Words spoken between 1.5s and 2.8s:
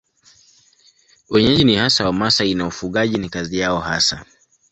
ni hasa Wamasai na